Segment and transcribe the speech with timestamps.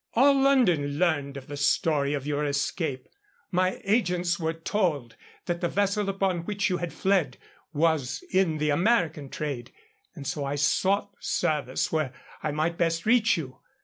[0.15, 3.07] "All London learned of the story of your escape.
[3.51, 7.37] My agents were told that the vessel upon which you had fled
[7.71, 9.71] was in the American trade.
[10.15, 13.59] And so I sought service where I might best reach you.